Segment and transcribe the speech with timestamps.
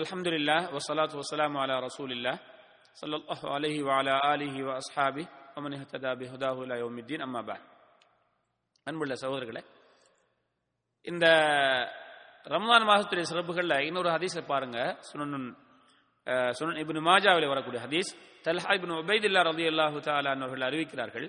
[0.00, 2.32] அல்ஹம்துலில்லா வசலாத்து வசலாம் அலா ரசூலில்லா
[3.00, 5.24] சல்லல்லாஹு அலைஹி வஅலா ஆலிஹி வ அஸ்ஹாபி
[5.56, 7.66] வமன் இஹ்ததா பிஹுதாஹு இலா யௌமித்தீன் அம்மா பஅத்
[8.86, 9.62] அன்புள்ள சகோதரர்களே
[11.04, 11.26] இந்த
[12.52, 14.78] ரமலான் மாதத்துடைய சிறப்புகளில் இன்னொரு ஹதீஸை பாருங்க.
[15.08, 15.48] சுனன்
[16.58, 18.10] சுனன் இபின் மாஜாவில் வரக்கூடிய ஹதீஸ்
[18.46, 21.26] தல்ஹா இப்னு உபைதில்லா ரலியல்லாஹு தஆலா அவர்கள் அறிவிக்கிறார்கள்.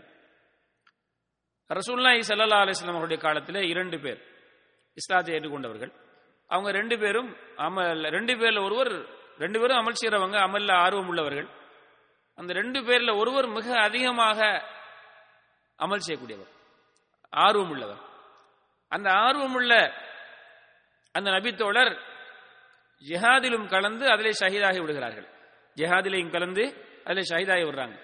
[1.69, 4.21] ரசூல்லா ஸல்லல்லாஹு அலைஹி வஸல்லம் அவருடைய காலத்தில் இரண்டு பேர்
[4.97, 5.91] இஸ்லாத்தை ஏற்றுக்கொண்டவர்கள்.
[6.54, 7.29] அவங்க ரெண்டு பேரும்
[7.65, 8.93] அமல் ரெண்டு பேர்ல ஒருவர்
[9.43, 11.49] ரெண்டு பேரும் அமல் செய்யறவங்க அமல்ல ஆர்வம் உள்ளவர்கள்.
[12.39, 14.39] அந்த ரெண்டு பேர்ல ஒருவர் மிக அதிகமாக
[15.80, 16.52] அமல் செய்யக்கூடியவர்.
[17.45, 18.02] ஆர்வம் உள்ளவர்.
[18.91, 19.73] அந்த ஆர்வமுள்ள
[21.16, 21.94] அந்த நபித்தோழர்
[23.08, 25.27] ஜிஹாதிலும் கலந்து அதிலே ஷஹீதாகி விடுகிறார்கள்.
[25.77, 26.63] ஜிஹாதிலையும் கலந்து
[27.05, 27.97] அதிலே ஷஹீதாகி விடுறாங்க.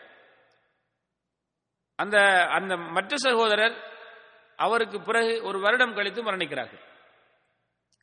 [1.99, 2.17] அந்த
[2.57, 3.75] அந்த மற்ற சகோதரர்
[4.65, 6.83] அவருக்கு பிறகு ஒரு வருடம் கழித்து மரணிக்கிறார்கள்.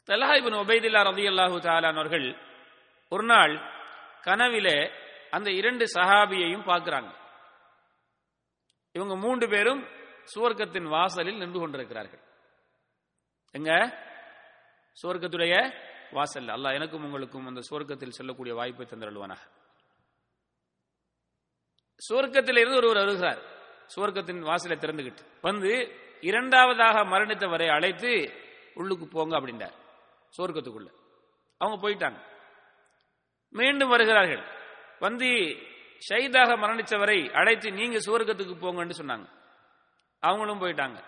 [0.07, 2.37] தலஹாபின் ஒபைதில்லா ரதி அல்லாஹூ தாலான் அவர்கள்
[3.09, 3.59] ஒரு நாள்
[4.21, 4.91] கனவிலே
[5.31, 7.15] அந்த இரண்டு சஹாபியையும் பார்க்கிறாங்க.
[8.93, 9.87] இவங்க மூன்று பேரும்
[10.35, 12.21] சுவர்க்கத்தின் வாசலில் நின்று கொண்டிருக்கிறார்கள்.
[13.51, 13.73] எங்க?
[15.03, 15.75] சுவர்க்கத்துடைய
[16.11, 19.41] வாசல் அல்லாஹ் எனக்கும் உங்களுக்கும் அந்த சுவர்க்கத்தில் செல்லக்கூடிய வாய்ப்பை தந்தருள்வானாக.
[22.13, 23.43] சுவர்க்கத்தில் இருந்து ஒருவர் வருகிறார்.
[23.97, 25.19] சுவர்க்கத்தின் வாசலை திறந்துகிட்டு.
[25.41, 28.33] வந்து இரண்டாவதாக மரணித்தவரை அழைத்து
[28.75, 29.83] உள்ளுக்கு போங்க அப்படின்றார்.
[30.39, 30.93] சுவர்க்கத்துக்குள்ள
[31.59, 32.23] அவங்க போயிட்டாங்க.
[33.51, 34.43] மீண்டும் வருகிறார்கள்.
[34.99, 35.27] வந்து
[36.09, 39.29] ஷைதாக மரணித்தவரை அழைத்து நீங்க சுவர்க்கத்துக்கு போங்கன்னு சொன்னாங்க.
[40.21, 41.05] அவங்களும் போயிட்டாங்க.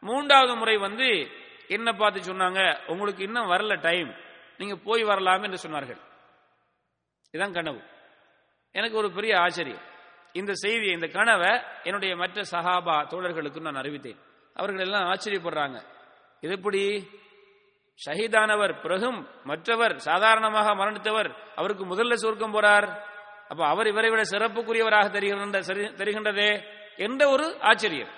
[0.00, 1.28] மூன்றாவது முறை வந்து
[1.68, 4.14] என்ன பார்த்து சொன்னாங்க உங்களுக்கு இன்னும் வரல டைம்
[4.58, 6.00] நீங்க போய் வரலாம் என்று சொன்னார்கள்.
[7.30, 7.82] இதுதான் கனவு.
[8.72, 9.82] எனக்கு ஒரு பெரிய ஆச்சரியம்.
[10.32, 14.18] இந்த செய்தியை இந்த கனவை என்னுடைய மற்ற சஹாபா தோழர்களுக்கு நான் அறிவித்தேன்.
[14.54, 15.82] அவர்கள் எல்லாம் ஆச்சரியப்படுறாங்க.
[16.40, 17.10] இது எப்படி?
[18.04, 19.18] ஷஹீதானவர் பிறகும்
[19.50, 22.86] மற்றவர் சாதாரணமாக மரணித்தவர் அவருக்கு முதல்ல சொர்க்கம் போறார்.
[23.50, 25.60] அப்ப அவர் இவரை விட சிறப்புக்குரியவராக தெரிகின்ற
[26.00, 26.50] தெரிகின்றதே
[27.06, 28.12] என்ற ஒரு ஆச்சரியம்.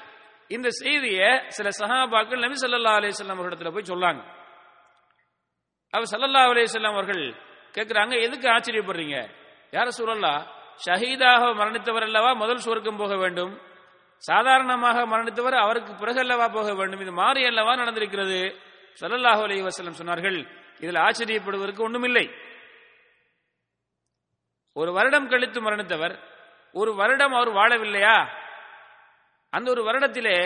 [0.57, 4.23] இந்த செய்தியை சில சஹாபாக்கள் நபி சல்லா அலிஸ்லாம் அவர்களிடத்துல போய் சொல்லாங்க.
[5.95, 7.24] அவர் சல்லல்லா அலிஸ்லாம் அவர்கள்
[7.77, 9.17] கேட்கிறாங்க எதுக்கு ஆச்சரியப்படுறீங்க?
[9.77, 10.35] யார சூழல்லா
[10.86, 13.52] ஷஹீதாக மரணித்தவர் அல்லவா முதல் சுவர்க்கம் போக வேண்டும்?
[14.23, 17.02] சாதாரணமாக மரணித்தவர் அவருக்கு பிறகு அல்லவா போக வேண்டும்?
[17.05, 18.40] இது மாறி அல்லவா நடந்திருக்கிறது?
[18.98, 20.39] சல்லல்லாஹு அலி வசலம் சொன்னார்கள்
[20.78, 22.27] இதில் ஆச்சரியப்படுவதற்கு ஒன்றுமில்லை
[24.77, 26.14] ஒரு வருடம் கழித்து மரணித்தவர்
[26.74, 28.17] ஒரு வருடம் அவர் வாழவில்லையா?
[29.52, 30.36] அந்த ஒரு வருடத்திலே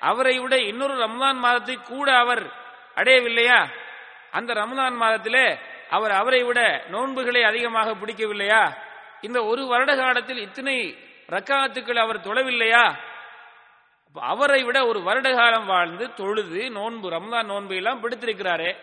[0.00, 2.44] அவரை விட இன்னொரு ரம்லான் மாதத்தை கூட அவர்
[2.96, 3.58] அடையவில்லையா?
[4.30, 5.46] அந்த ரம்லான் மாதத்திலே
[5.90, 8.62] அவர் அவரை விட நோன்புகளை அதிகமாக பிடிக்கவில்லையா?
[9.20, 10.76] இந்த ஒரு வருட காலத்தில் இத்தனை
[11.28, 12.84] ரக்காத்துக்கள் அவர் தொழவில்லையா?
[14.14, 18.76] அவரை விட ஒரு வருட காலம் வாழ்ந்து தொழுது நோன்பு ரம்தான் நோன்பு எல்லாம் பிடித்திருக்கிறாரே.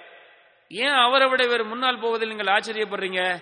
[0.69, 3.41] ஏன் அவரை விட இவர் முன்னால் போவதில் நீங்கள் ஆச்சரியப்படுறீங்க?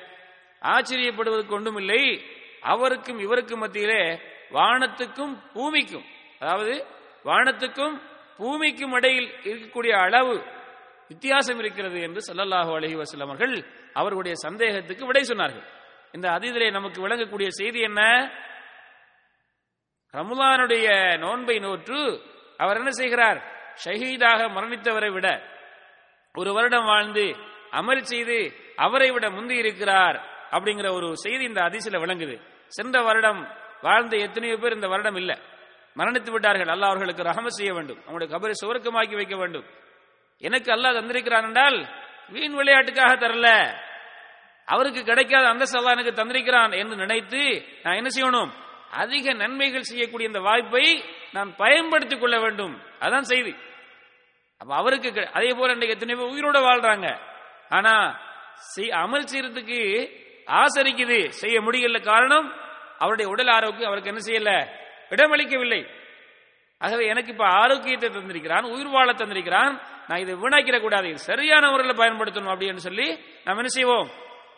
[0.61, 2.21] ஆச்சரியப்படுவதற்கு ஒன்றுமில்லை.
[2.61, 4.19] அவருக்கும் இவருக்கும் மத்தியிலே
[4.51, 6.05] வானத்துக்கும் பூமிக்கும்
[6.39, 6.85] அதாவது
[7.25, 8.01] வானத்துக்கும்
[8.37, 10.43] பூமிக்கும் இடையில் இருக்கக்கூடிய அளவு
[11.07, 15.65] வித்தியாசம் இருக்கிறது என்று சல்லல்லாஹு அலஹி வசல்லம் அவர்கள் அவர்களுடைய சந்தேகத்துக்கு விடை சொன்னார்கள்.
[16.11, 18.31] இந்த அதிதிலே நமக்கு விளங்கக்கூடிய செய்தி என்ன?
[20.13, 22.21] ரமுலானுடைய நோன்பை நோற்று
[22.57, 23.39] அவர் என்ன செய்கிறார்?
[23.85, 25.27] ஷஹீதாக மரணித்தவரை விட
[26.35, 27.25] ஒரு வருடம் வாழ்ந்து
[27.71, 30.17] அமல் செய்து அவரை விட முந்தி இருக்கிறார்
[30.51, 32.35] அப்படிங்கிற ஒரு செய்தி இந்த அதிசயில விளங்குது.
[32.67, 33.47] சென்ற வருடம்
[33.81, 35.39] வாழ்ந்த எத்தனையோ பேர் இந்த வருடம் இல்ல.
[35.95, 36.67] மரணித்து விட்டார்கள்.
[36.67, 37.99] அல்லாஹ் அவர்களுக்கு ரஹம செய்ய வேண்டும்.
[38.05, 39.65] அவங்களுடைய கபரை சுவர்க்கமாக்கி வைக்க வேண்டும்.
[40.37, 41.87] எனக்கு அல்லாஹ் தந்திருக்கிறான் என்றால்
[42.29, 43.75] வீண் விளையாட்டுக்காக தரல.
[44.65, 48.51] அவருக்கு கிடைக்காத அந்த சல்லா எனக்கு தந்திருக்கிறான் என்று நினைத்து நான் என்ன செய்யணும்?
[48.91, 52.81] அதிக நன்மைகள் செய்யக்கூடிய இந்த வாய்ப்பை நான் பயன்படுத்திக் கொள்ள வேண்டும்.
[52.99, 53.55] அதான் செய்தி.
[54.57, 57.19] அப்ப அவருக்கு அதே போல இன்றைக்கு எத்தனை பேர் உயிரோட வாழ்றாங்க.
[57.69, 58.19] ஆனா
[58.77, 60.09] அமல் செய்யறதுக்கு
[60.45, 61.27] ஆசரிக்குது.
[61.27, 62.53] செய்ய முடியல காரணம்
[62.97, 64.67] அவருடைய உடல் ஆரோக்கியம் அவருக்கு என்ன செய்யல?
[65.09, 65.87] இடமளிக்கவில்லை.
[66.77, 69.81] ஆகவே எனக்கு இப்ப ஆரோக்கியத்தை தந்திருக்கிறான் உயிர் வாழ தந்திருக்கிறான்.
[70.07, 71.17] நான் இதை வீணாக்கிட கூடாது.
[71.17, 73.07] சரியான முறையில் பயன்படுத்தணும் அப்படின்னு சொல்லி
[73.43, 74.09] நாம் என்ன செய்வோம்?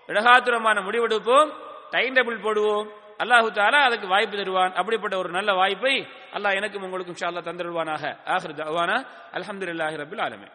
[0.07, 1.53] இடகாத்துரமான முடிவெடுப்போம்.
[1.89, 3.07] டைம் டேபிள் போடுவோம்.
[3.19, 4.73] அல்லாஹு தாலா அதுக்கு வாய்ப்பு தருவான்.
[4.73, 5.95] அப்படிப்பட்ட ஒரு நல்ல வாய்ப்பை
[6.35, 8.03] அல்லாஹ் எனக்கும் உங்களுக்கும் ஷா அல்லா தந்துருவானாக.
[8.35, 8.97] ஆஹிர் அவானா
[9.37, 10.47] அலமதுல்லாஹி ரபுல் ஆலமே